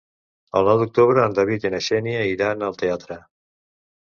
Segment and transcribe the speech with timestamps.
[0.59, 3.21] El nou d'octubre en David i na Xènia iran al teatre.